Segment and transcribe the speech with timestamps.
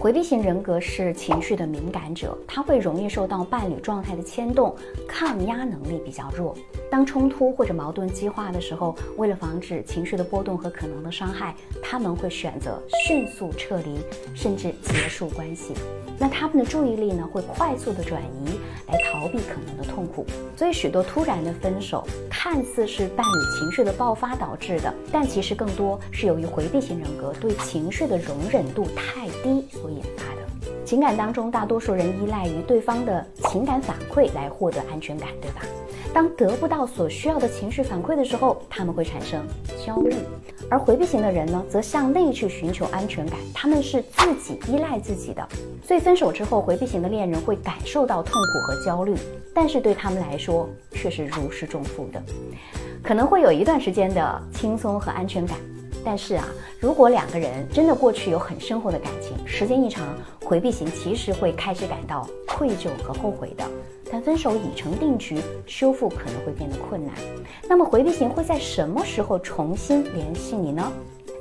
[0.00, 4.74] 回避型人格是情绪的敏感者，他会容易受到伴侣状态的牵动，
[5.06, 6.56] 抗压能力比较弱。
[6.90, 13.98] 当冲突或者矛盾激化的时候，为了防止情绪的波动和可能的伤害，他们会选择迅速撤离，
[14.34, 15.74] 甚至结束关系。
[16.18, 18.58] 那他们的注意力呢，会快速的转移
[18.90, 20.26] 来逃避可能的痛苦。
[20.56, 29.90] 所以，许多突然的分手看似是伴侣情绪的爆发导致的，但其实更多是由于回避型人格对情绪的容忍度太低所。
[29.90, 30.40] 引发的
[30.84, 35.62] 情感当中，大多数人依赖于对方的情感反馈来获得安全感，对吧？
[36.12, 39.44] 当得不到所需要的情绪反馈的时候，他们会产生
[39.84, 40.14] 焦虑。
[40.68, 45.48] 而回避型的人呢，则向内去寻求安全感，他们是自己依赖自己的。
[45.84, 49.14] 所以分手之后，回避型的恋人会感受到痛苦和焦虑，
[49.54, 52.22] 但是对他们来说却是如释重负的，
[53.02, 55.56] 可能会有一段时间的轻松和安全感。
[56.04, 56.48] 但是啊，
[56.80, 60.06] 如果两个人真的过去有很深厚的感情，时间一长，
[60.42, 63.64] 回避型其实会开始感到愧疚和后悔的。
[64.12, 67.14] 但分手已成定局，修复可能会变得困难。
[67.68, 70.92] 那么回避型会在什么时候重新联系你呢？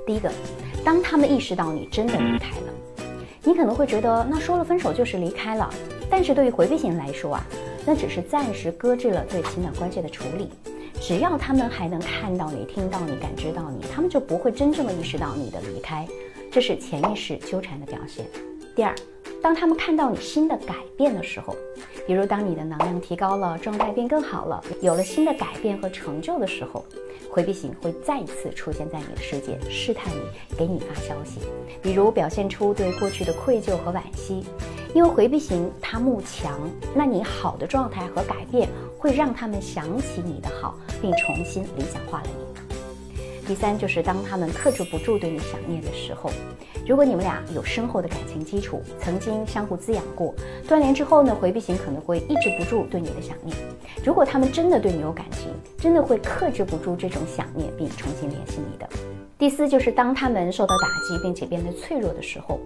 [0.05, 0.31] 第一个，
[0.83, 2.73] 当他们意识到你真的离开了，
[3.43, 5.69] 你可能会觉得那说了分手就是离开了。
[6.09, 7.45] 但是对于回避型来说啊，
[7.85, 10.49] 那只是暂时搁置了对情感关系的处理。
[11.01, 16.07] 只要他们还能看到你、听到你、感知到你，他们就不会真正的意识到你的离开，
[16.51, 18.25] 这是潜意识纠缠的表现。
[18.75, 18.93] 第二，
[19.41, 21.55] 当他们看到你新的改变的时候，
[22.05, 26.83] 比如当你的能量提高了，状态变更好了，有了新的改变和成就的时候，
[27.29, 31.39] 回避型会再次出现在你的世界，试探你，给你发消息，
[31.81, 34.43] 比如表现出对过去的愧疚和惋惜。
[34.93, 36.59] 因为回避型他慕强，
[36.95, 42.68] 那你好的状态和改变会让他们想起你的好，并重新理想化了你。
[43.49, 46.29] 第三就是当他们克制不住对你想念的时候，
[46.87, 50.35] 如果你们俩有深厚的感情基础，曾经相互滋养过，
[50.67, 53.57] 断联之后呢，回避型可能会抑制不住对你的想念。
[54.05, 58.87] 如果他们真的对你有感情，真的会克制不住这种想念，并重新联系你的。
[59.35, 62.59] 第四就是当他们受到打击并且变得脆弱的时候。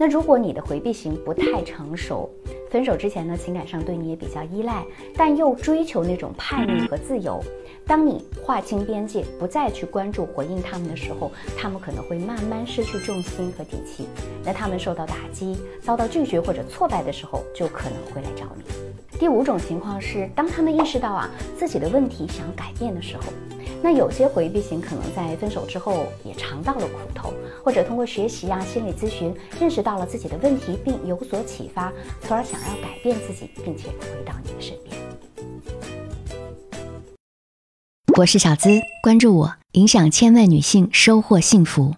[0.00, 2.30] 那如果你的回避型不太成熟，
[2.70, 4.84] 分手之前呢，情感上对你也比较依赖，
[5.16, 7.42] 但又追求那种叛逆和自由。
[7.84, 14.06] 当你划清边界，不再去关注回应他们的时候，他们可能会慢慢失去重心和底气。
[14.44, 18.87] 那他们受到打击、遭到拒绝或者挫败的时候，就可能会来找你。
[19.18, 23.24] 第五种情况是，当他们意识到啊自己的问题，想改变的时候。
[23.80, 27.32] 那有些回避型可能在分手之后也尝到了苦头，
[27.64, 31.92] 或者通过学习啊、心理咨询，认识到了自己的问题，并有所启发，
[32.22, 34.96] 从而想要改变自己，并且回到你的身边。
[38.16, 41.94] 我是小资，关注我，影响千万女性，收获幸福。